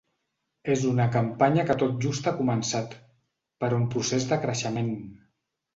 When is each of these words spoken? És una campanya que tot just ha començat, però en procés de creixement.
És 0.75 0.85
una 0.91 1.05
campanya 1.15 1.67
que 1.69 1.75
tot 1.83 1.93
just 2.07 2.31
ha 2.31 2.35
començat, 2.41 2.97
però 3.65 3.81
en 3.83 3.87
procés 3.95 4.29
de 4.35 4.45
creixement. 4.49 4.95